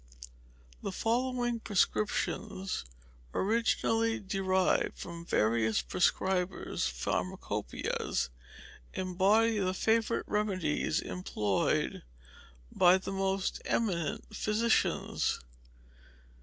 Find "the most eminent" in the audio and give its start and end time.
12.97-14.35